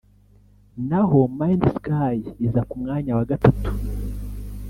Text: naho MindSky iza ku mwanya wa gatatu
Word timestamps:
naho 0.89 1.19
MindSky 1.37 2.15
iza 2.45 2.61
ku 2.69 2.75
mwanya 2.81 3.11
wa 3.17 3.25
gatatu 3.31 3.67